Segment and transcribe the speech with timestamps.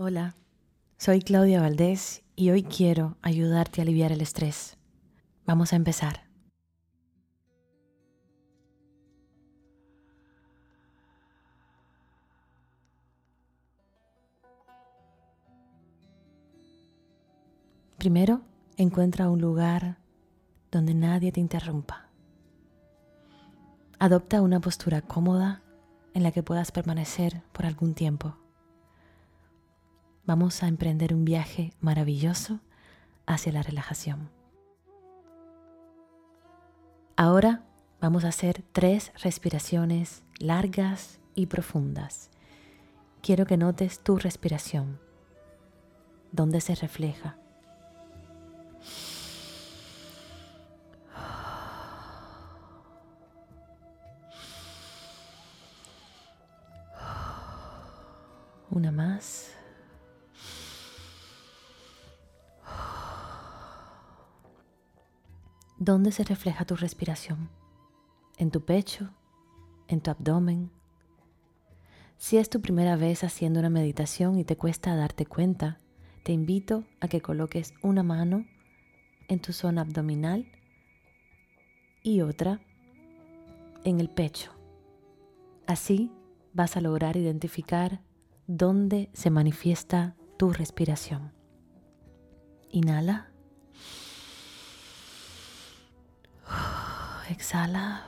[0.00, 0.36] Hola,
[0.96, 4.76] soy Claudia Valdés y hoy quiero ayudarte a aliviar el estrés.
[5.44, 6.22] Vamos a empezar.
[17.96, 18.42] Primero,
[18.76, 19.98] encuentra un lugar
[20.70, 22.08] donde nadie te interrumpa.
[23.98, 25.60] Adopta una postura cómoda
[26.14, 28.36] en la que puedas permanecer por algún tiempo.
[30.28, 32.60] Vamos a emprender un viaje maravilloso
[33.24, 34.28] hacia la relajación.
[37.16, 37.64] Ahora
[37.98, 42.28] vamos a hacer tres respiraciones largas y profundas.
[43.22, 45.00] Quiero que notes tu respiración,
[46.30, 47.38] dónde se refleja.
[58.68, 59.57] Una más.
[65.88, 67.48] ¿Dónde se refleja tu respiración?
[68.36, 69.08] ¿En tu pecho?
[69.86, 70.70] ¿En tu abdomen?
[72.18, 75.80] Si es tu primera vez haciendo una meditación y te cuesta darte cuenta,
[76.24, 78.44] te invito a que coloques una mano
[79.28, 80.44] en tu zona abdominal
[82.02, 82.60] y otra
[83.82, 84.52] en el pecho.
[85.66, 86.12] Así
[86.52, 88.02] vas a lograr identificar
[88.46, 91.32] dónde se manifiesta tu respiración.
[92.68, 93.27] Inhala.
[97.30, 98.02] Exhala.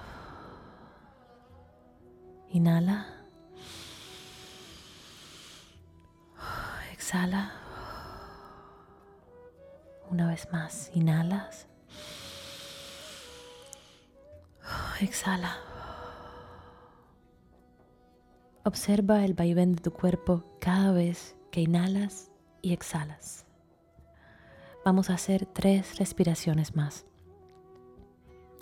[2.48, 3.06] Inhala.
[6.92, 7.52] Exhala.
[10.10, 11.66] Una vez más, inhalas.
[15.00, 15.56] Exhala.
[18.64, 22.30] Observa el vaivén de tu cuerpo cada vez que inhalas
[22.62, 23.44] y exhalas.
[24.84, 27.04] Vamos a hacer tres respiraciones más.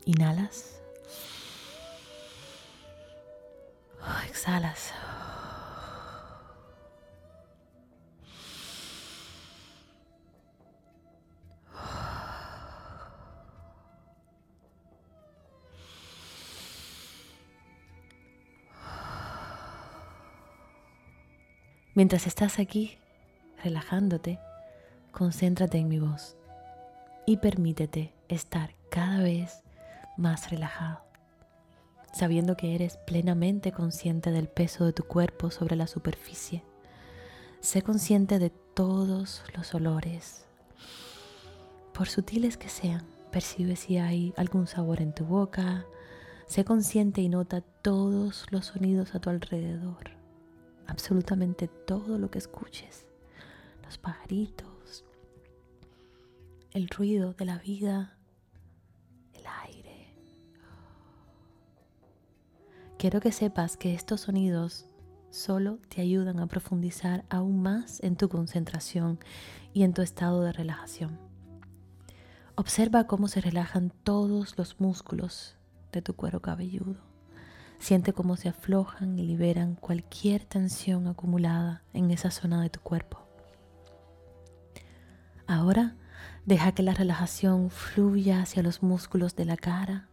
[0.05, 0.81] Inhalas.
[4.29, 4.93] Exhalas.
[21.99, 22.97] Mientras estás aquí
[23.65, 24.39] relajándote,
[25.11, 26.37] concéntrate en mi voz
[27.27, 29.65] y permítete estar cada vez
[30.19, 31.01] más relajado,
[32.13, 36.65] sabiendo que eres plenamente consciente del peso de tu cuerpo sobre la superficie.
[37.61, 40.45] Sé consciente de todos los olores,
[41.99, 43.05] por sutiles que sean.
[43.33, 45.85] Percibe si hay algún sabor en tu boca.
[46.47, 50.13] Sé consciente y nota todos los sonidos a tu alrededor.
[50.87, 53.07] Absolutamente todo lo que escuches.
[53.85, 55.05] Los pajaritos,
[56.71, 58.18] el ruido de la vida,
[62.99, 64.85] Quiero que sepas que estos sonidos
[65.31, 69.21] solo te ayudan a profundizar aún más en tu concentración
[69.73, 71.17] y en tu estado de relajación.
[72.57, 75.55] Observa cómo se relajan todos los músculos
[75.93, 76.97] de tu cuero cabelludo.
[77.79, 83.21] Siente cómo se aflojan y liberan cualquier tensión acumulada en esa zona de tu cuerpo.
[85.47, 85.95] Ahora
[86.47, 90.09] deja que la relajación fluya hacia los músculos de la cara,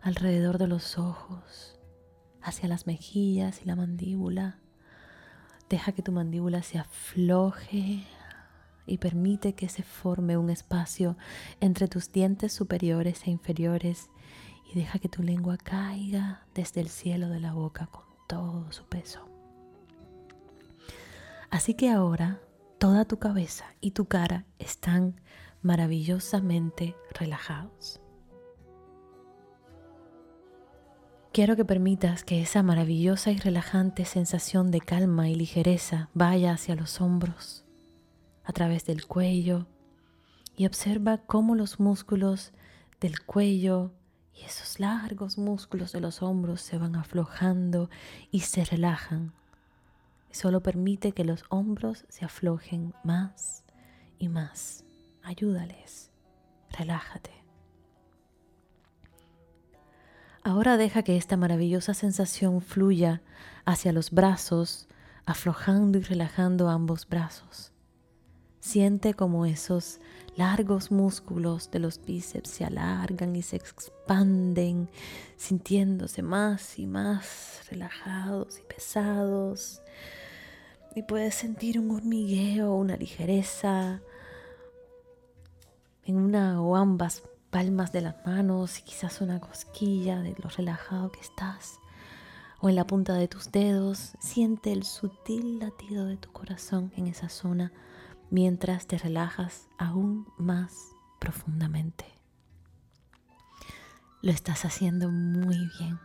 [0.00, 1.78] alrededor de los ojos,
[2.44, 4.58] hacia las mejillas y la mandíbula.
[5.68, 8.04] Deja que tu mandíbula se afloje
[8.86, 11.16] y permite que se forme un espacio
[11.60, 14.10] entre tus dientes superiores e inferiores
[14.70, 18.84] y deja que tu lengua caiga desde el cielo de la boca con todo su
[18.84, 19.26] peso.
[21.50, 22.40] Así que ahora
[22.78, 25.20] toda tu cabeza y tu cara están
[25.62, 28.03] maravillosamente relajados.
[31.34, 36.76] Quiero que permitas que esa maravillosa y relajante sensación de calma y ligereza vaya hacia
[36.76, 37.64] los hombros,
[38.44, 39.66] a través del cuello,
[40.56, 42.52] y observa cómo los músculos
[43.00, 43.90] del cuello
[44.32, 47.90] y esos largos músculos de los hombros se van aflojando
[48.30, 49.32] y se relajan.
[50.30, 53.64] solo permite que los hombros se aflojen más
[54.20, 54.84] y más.
[55.24, 56.12] Ayúdales.
[56.70, 57.43] Relájate.
[60.46, 63.22] Ahora deja que esta maravillosa sensación fluya
[63.64, 64.88] hacia los brazos,
[65.24, 67.72] aflojando y relajando ambos brazos.
[68.60, 70.00] Siente como esos
[70.36, 74.90] largos músculos de los bíceps se alargan y se expanden,
[75.38, 79.80] sintiéndose más y más relajados y pesados.
[80.94, 84.00] y puedes sentir un hormigueo, una ligereza
[86.04, 87.22] en una o ambas
[87.54, 91.78] palmas de las manos y quizás una cosquilla de lo relajado que estás
[92.60, 94.14] o en la punta de tus dedos.
[94.18, 97.70] Siente el sutil latido de tu corazón en esa zona
[98.28, 102.06] mientras te relajas aún más profundamente.
[104.20, 106.00] Lo estás haciendo muy bien.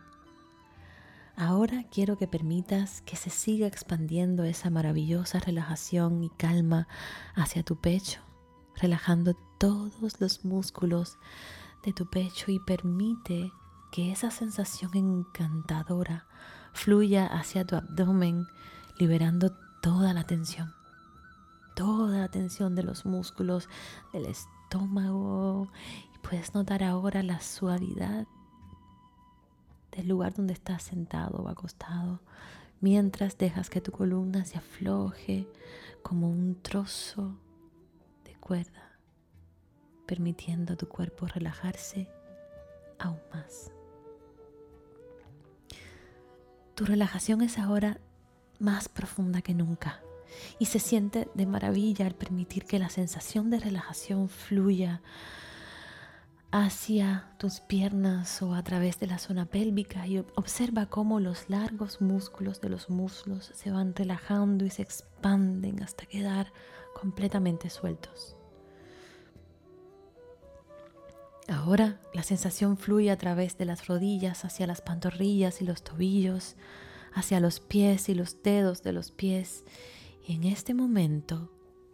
[1.34, 6.86] Ahora quiero que permitas que se siga expandiendo esa maravillosa relajación y calma
[7.34, 8.20] hacia tu pecho,
[8.80, 11.18] relajando todos los músculos
[11.84, 13.52] de tu pecho y permite
[13.90, 16.26] que esa sensación encantadora
[16.72, 18.46] fluya hacia tu abdomen,
[18.98, 20.72] liberando toda la tensión,
[21.74, 23.68] toda la tensión de los músculos
[24.12, 25.70] del estómago.
[26.14, 28.26] Y puedes notar ahora la suavidad
[29.92, 32.20] del lugar donde estás sentado o acostado,
[32.80, 35.48] mientras dejas que tu columna se afloje
[36.02, 37.34] como un trozo
[40.06, 42.08] permitiendo a tu cuerpo relajarse
[42.98, 43.72] aún más.
[46.74, 48.00] Tu relajación es ahora
[48.58, 50.00] más profunda que nunca
[50.58, 55.00] y se siente de maravilla al permitir que la sensación de relajación fluya
[56.52, 62.00] hacia tus piernas o a través de la zona pélvica y observa cómo los largos
[62.00, 66.52] músculos de los muslos se van relajando y se expanden hasta quedar
[66.94, 68.36] completamente sueltos.
[71.50, 76.56] Ahora la sensación fluye a través de las rodillas hacia las pantorrillas y los tobillos,
[77.12, 79.64] hacia los pies y los dedos de los pies.
[80.26, 81.50] Y en este momento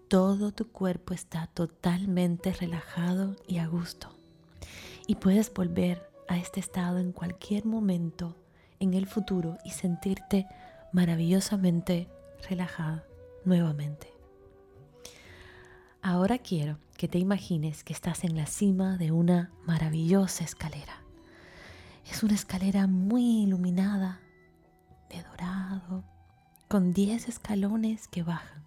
[0.09, 4.17] todo tu cuerpo está totalmente relajado y a gusto
[5.07, 8.37] y puedes volver a este estado en cualquier momento
[8.81, 10.47] en el futuro y sentirte
[10.93, 12.09] maravillosamente
[12.49, 13.05] relajada
[13.45, 14.13] nuevamente.
[16.03, 21.03] Ahora quiero que te imagines que estás en la cima de una maravillosa escalera.
[22.11, 24.21] Es una escalera muy iluminada,
[25.11, 26.05] de dorado,
[26.69, 28.65] con 10 escalones que bajan.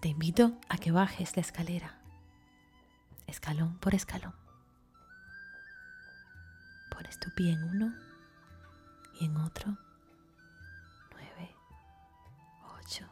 [0.00, 1.98] Te invito a que bajes la escalera,
[3.26, 4.34] escalón por escalón.
[6.90, 7.94] Pones tu pie en uno
[9.20, 9.76] y en otro.
[11.12, 11.54] Nueve,
[12.78, 13.04] ocho,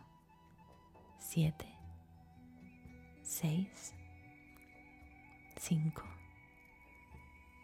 [1.18, 1.77] siete,
[3.40, 3.94] seis,
[5.56, 6.02] cinco,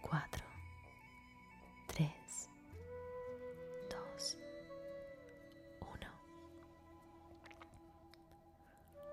[0.03, 0.45] cuatro,
[1.89, 2.49] tres,
[3.91, 4.37] dos,
[5.81, 6.07] uno.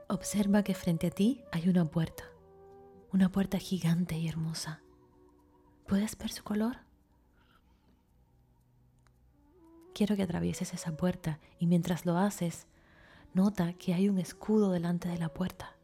[0.08, 2.26] Observa que frente a ti hay una puerta,
[3.12, 4.84] una puerta gigante y hermosa.
[5.88, 6.78] ¿Puedes ver su color?
[9.96, 12.68] quiero que atravieses esa puerta y mientras lo haces,
[13.34, 15.76] nota que hay un escudo delante de la puerta.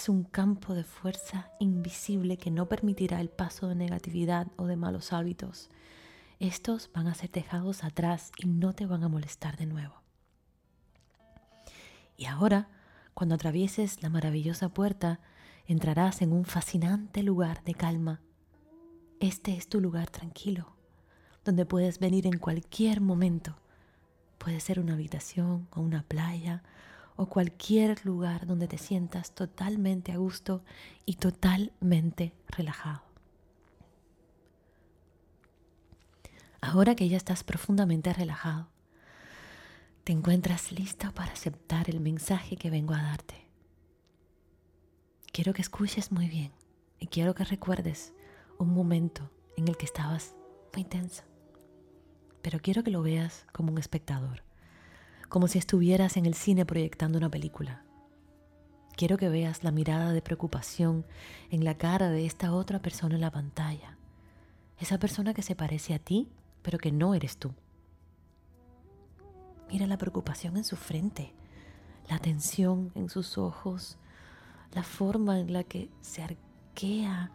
[0.00, 4.74] Es un campo de fuerza invisible que no permitirá el paso de negatividad o de
[4.74, 5.68] malos hábitos.
[6.38, 10.00] Estos van a ser dejados atrás y no te van a molestar de nuevo.
[12.16, 12.70] Y ahora,
[13.12, 15.20] cuando atravieses la maravillosa puerta,
[15.66, 18.22] entrarás en un fascinante lugar de calma.
[19.20, 20.76] Este es tu lugar tranquilo,
[21.44, 23.58] donde puedes venir en cualquier momento.
[24.38, 26.62] Puede ser una habitación o una playa
[27.20, 30.64] o cualquier lugar donde te sientas totalmente a gusto
[31.04, 33.02] y totalmente relajado.
[36.62, 38.68] Ahora que ya estás profundamente relajado,
[40.04, 43.46] te encuentras listo para aceptar el mensaje que vengo a darte.
[45.30, 46.52] Quiero que escuches muy bien
[46.98, 48.14] y quiero que recuerdes
[48.58, 50.34] un momento en el que estabas
[50.72, 51.24] muy tensa
[52.42, 54.42] pero quiero que lo veas como un espectador,
[55.30, 57.84] como si estuvieras en el cine proyectando una película.
[58.96, 61.06] Quiero que veas la mirada de preocupación
[61.50, 63.96] en la cara de esta otra persona en la pantalla,
[64.78, 66.28] esa persona que se parece a ti,
[66.62, 67.54] pero que no eres tú.
[69.70, 71.32] Mira la preocupación en su frente,
[72.08, 73.98] la tensión en sus ojos,
[74.72, 77.30] la forma en la que se arquea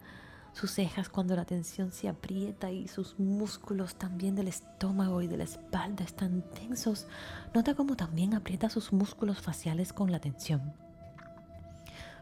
[0.56, 5.36] sus cejas cuando la tensión se aprieta y sus músculos también del estómago y de
[5.36, 7.06] la espalda están tensos.
[7.54, 10.72] Nota cómo también aprieta sus músculos faciales con la tensión.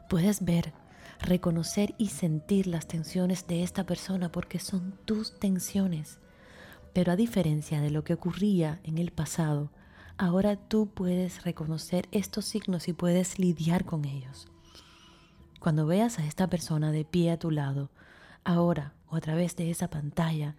[0.09, 0.73] Puedes ver,
[1.21, 6.19] reconocer y sentir las tensiones de esta persona porque son tus tensiones.
[6.93, 9.71] Pero a diferencia de lo que ocurría en el pasado,
[10.19, 14.49] ahora tú puedes reconocer estos signos y puedes lidiar con ellos.
[15.61, 17.91] Cuando veas a esta persona de pie a tu lado,
[18.45, 20.57] ahora o a través de esa pantalla,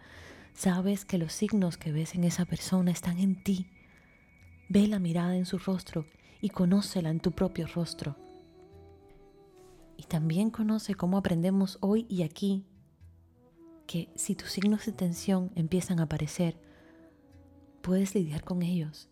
[0.54, 3.68] sabes que los signos que ves en esa persona están en ti.
[4.70, 6.06] Ve la mirada en su rostro
[6.42, 8.18] y conócela en tu propio rostro.
[9.98, 12.66] Y también conoce cómo aprendemos hoy y aquí
[13.88, 16.60] que si tus signos de tensión empiezan a aparecer,
[17.82, 19.10] puedes lidiar con ellos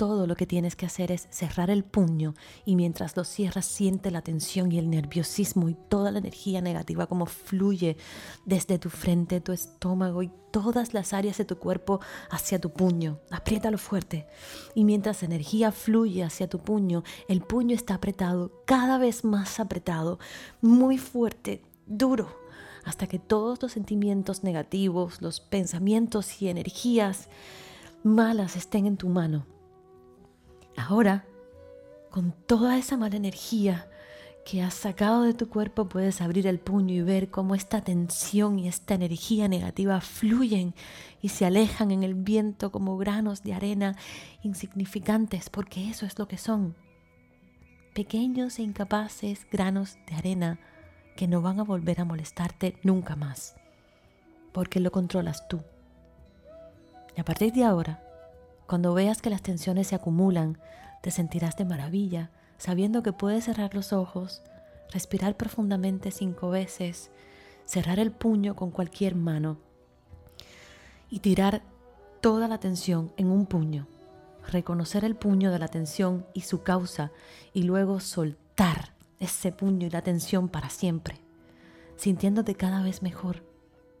[0.00, 2.32] todo lo que tienes que hacer es cerrar el puño
[2.64, 7.06] y mientras lo cierras siente la tensión y el nerviosismo y toda la energía negativa
[7.06, 7.98] como fluye
[8.46, 13.20] desde tu frente, tu estómago y todas las áreas de tu cuerpo hacia tu puño.
[13.30, 14.26] Apriétalo fuerte.
[14.74, 20.18] Y mientras energía fluye hacia tu puño, el puño está apretado, cada vez más apretado,
[20.62, 22.34] muy fuerte, duro,
[22.84, 27.28] hasta que todos los sentimientos negativos, los pensamientos y energías
[28.02, 29.59] malas estén en tu mano
[30.76, 31.24] Ahora,
[32.10, 33.88] con toda esa mala energía
[34.44, 38.58] que has sacado de tu cuerpo, puedes abrir el puño y ver cómo esta tensión
[38.58, 40.74] y esta energía negativa fluyen
[41.22, 43.96] y se alejan en el viento como granos de arena
[44.42, 46.74] insignificantes, porque eso es lo que son.
[47.94, 50.58] Pequeños e incapaces granos de arena
[51.16, 53.56] que no van a volver a molestarte nunca más,
[54.52, 55.60] porque lo controlas tú.
[57.16, 58.02] Y a partir de ahora,
[58.70, 60.56] cuando veas que las tensiones se acumulan,
[61.02, 64.42] te sentirás de maravilla, sabiendo que puedes cerrar los ojos,
[64.92, 67.10] respirar profundamente cinco veces,
[67.64, 69.58] cerrar el puño con cualquier mano
[71.10, 71.62] y tirar
[72.20, 73.88] toda la tensión en un puño,
[74.46, 77.10] reconocer el puño de la tensión y su causa
[77.52, 81.16] y luego soltar ese puño y la tensión para siempre,
[81.96, 83.42] sintiéndote cada vez mejor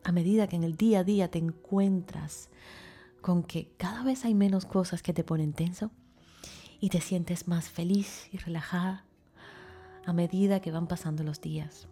[0.04, 2.50] a medida que en el día a día te encuentras
[3.20, 5.90] con que cada vez hay menos cosas que te ponen tenso
[6.80, 9.04] y te sientes más feliz y relajada
[10.06, 11.88] a medida que van pasando los días.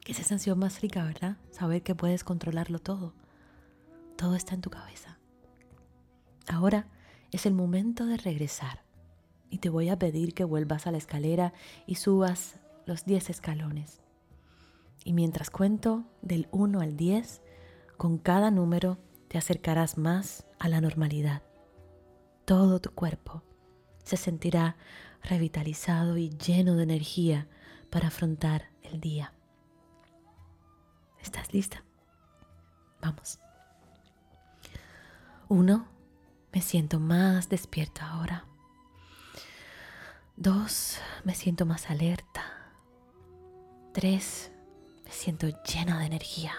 [0.00, 1.36] Qué sensación más rica, ¿verdad?
[1.50, 3.12] Saber que puedes controlarlo todo.
[4.16, 5.18] Todo está en tu cabeza.
[6.48, 6.88] Ahora
[7.30, 8.82] es el momento de regresar
[9.50, 11.52] y te voy a pedir que vuelvas a la escalera
[11.86, 14.00] y subas los 10 escalones.
[15.04, 17.42] Y mientras cuento del 1 al 10,
[17.96, 18.98] con cada número
[19.30, 21.42] te acercarás más a la normalidad.
[22.44, 23.44] Todo tu cuerpo
[24.02, 24.74] se sentirá
[25.22, 27.46] revitalizado y lleno de energía
[27.90, 29.32] para afrontar el día.
[31.22, 31.84] ¿Estás lista?
[33.00, 33.38] Vamos.
[35.48, 35.86] Uno,
[36.52, 38.46] me siento más despierto ahora.
[40.36, 42.42] Dos, me siento más alerta.
[43.92, 44.50] Tres,
[45.04, 46.54] me siento llena de energía.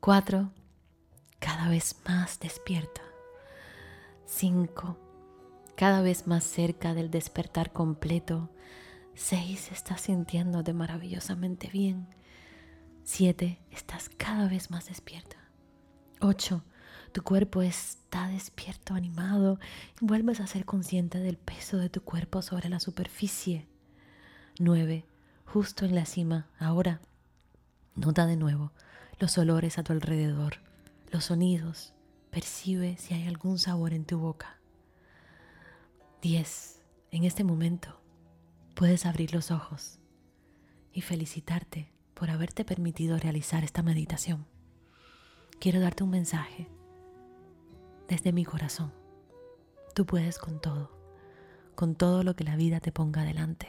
[0.00, 0.50] Cuatro,
[1.40, 3.00] cada vez más despierta.
[4.26, 4.96] 5.
[5.74, 8.50] Cada vez más cerca del despertar completo.
[9.14, 9.72] 6.
[9.72, 12.06] Estás sintiéndote maravillosamente bien.
[13.04, 13.58] 7.
[13.72, 15.36] Estás cada vez más despierta.
[16.20, 16.62] 8.
[17.12, 19.58] Tu cuerpo está despierto, animado,
[20.00, 23.66] y vuelves a ser consciente del peso de tu cuerpo sobre la superficie.
[24.60, 25.04] 9.
[25.46, 27.00] Justo en la cima, ahora,
[27.96, 28.70] nota de nuevo
[29.18, 30.69] los olores a tu alrededor
[31.10, 31.92] los sonidos,
[32.30, 34.60] percibe si hay algún sabor en tu boca.
[36.22, 36.82] 10.
[37.10, 38.00] En este momento
[38.74, 39.98] puedes abrir los ojos
[40.92, 44.46] y felicitarte por haberte permitido realizar esta meditación.
[45.58, 46.68] Quiero darte un mensaje
[48.08, 48.92] desde mi corazón.
[49.94, 50.96] Tú puedes con todo,
[51.74, 53.66] con todo lo que la vida te ponga adelante.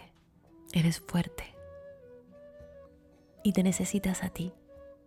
[0.73, 1.55] Eres fuerte
[3.43, 4.53] y te necesitas a ti,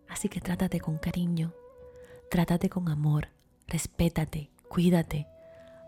[0.09, 1.55] así que trátate con cariño
[2.31, 3.29] Trátate con amor,
[3.69, 5.27] respétate, cuídate,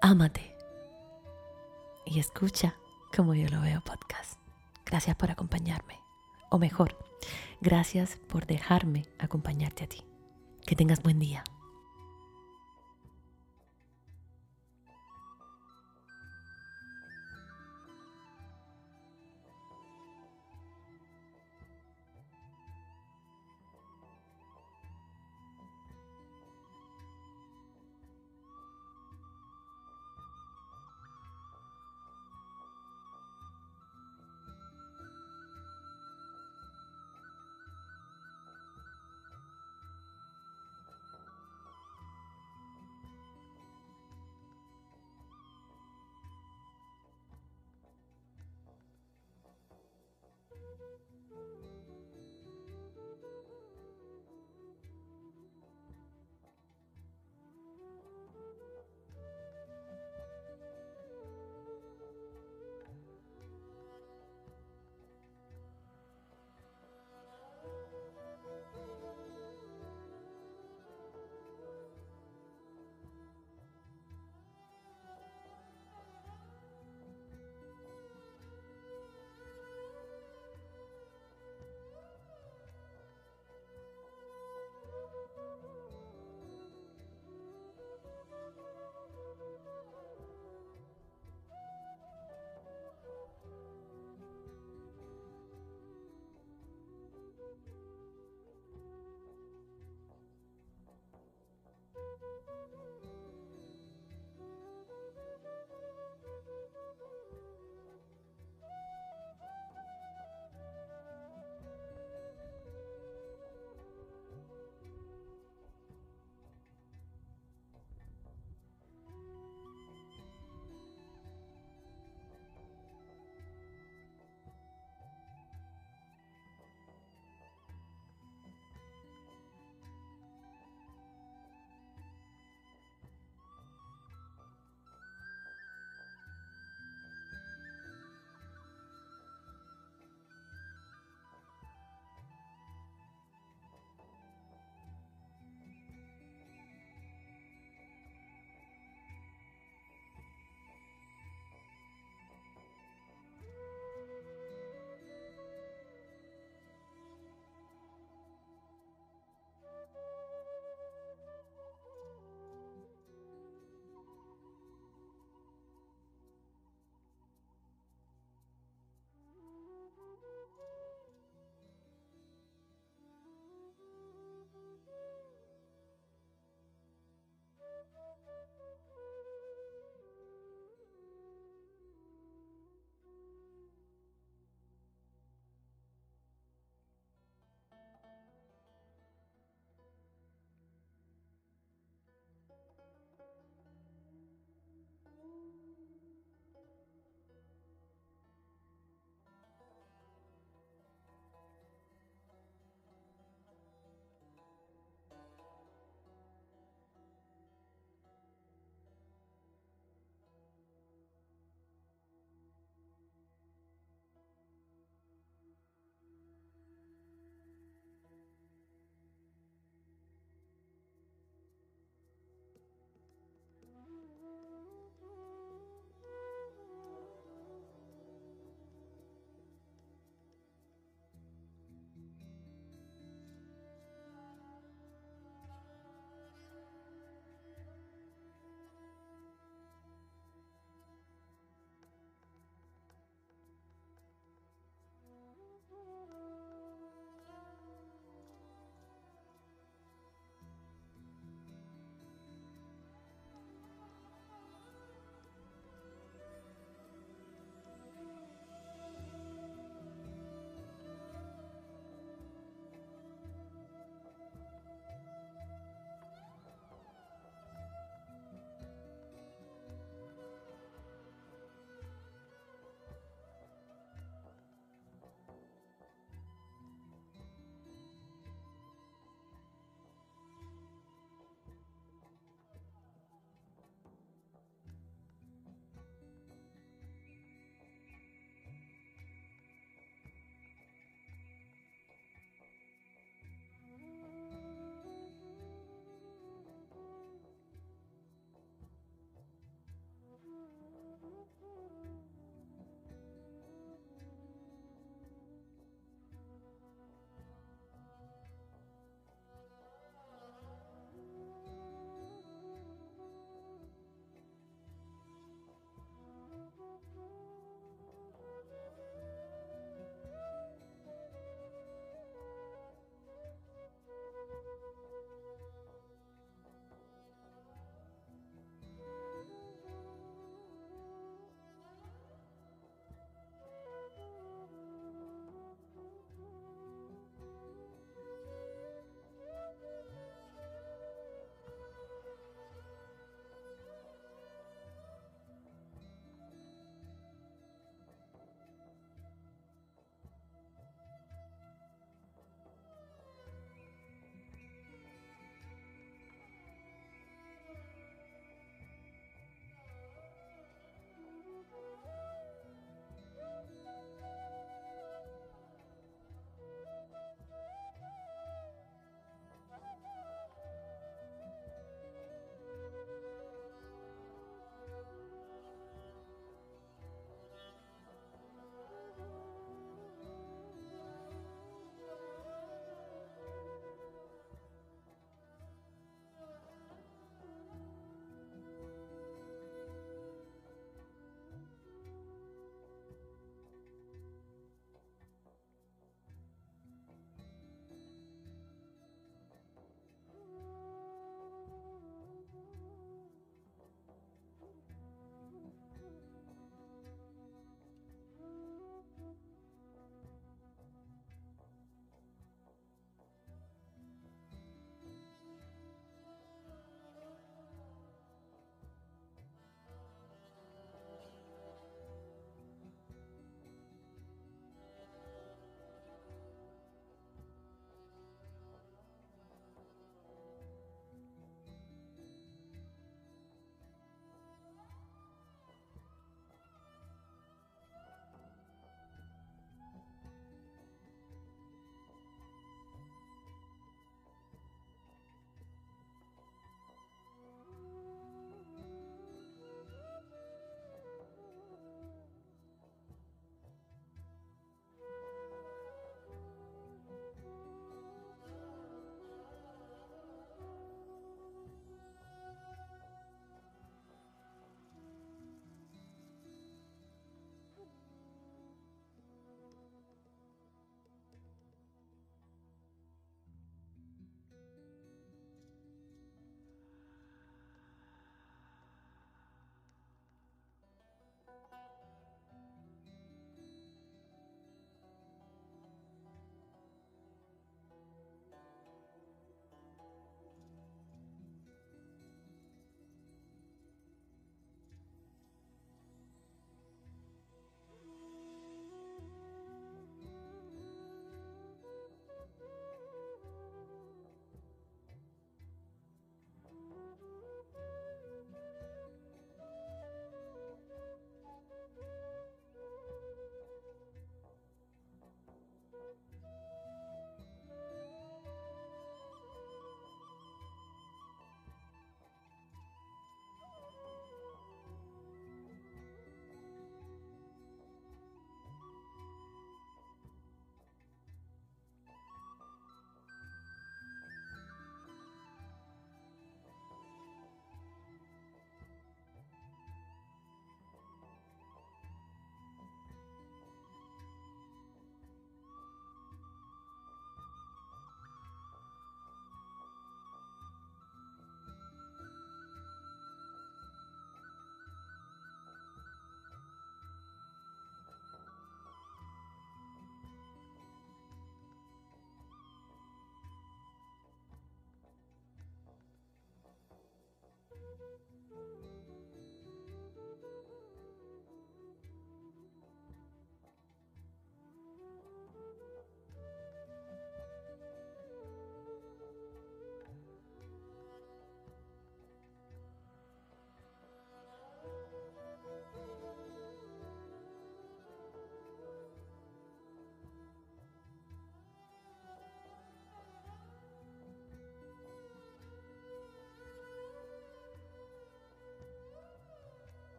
[0.00, 0.56] ámate.
[2.04, 2.74] Y escucha
[3.14, 4.38] como yo lo veo podcast.
[4.84, 5.98] Gracias por acompañarme.
[6.50, 6.96] O mejor,
[7.60, 10.04] gracias por dejarme acompañarte a ti.
[10.66, 11.44] Que tengas buen día.